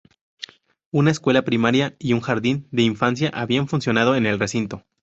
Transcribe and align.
Una 0.89 1.11
escuela 1.11 1.43
primaria 1.43 1.95
y 1.99 2.13
un 2.13 2.21
jardín 2.21 2.67
de 2.71 2.81
infancia 2.81 3.29
habían 3.35 3.67
funcionado 3.67 4.15
en 4.15 4.25
el 4.25 4.39
recinto. 4.39 4.83